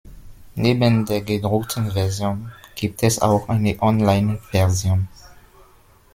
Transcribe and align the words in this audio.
Neben 0.55 1.05
der 1.05 1.21
gedruckten 1.21 1.91
Version 1.91 2.51
gibt 2.73 3.03
es 3.03 3.21
auch 3.21 3.49
eine 3.49 3.79
Online-Version. 3.79 5.07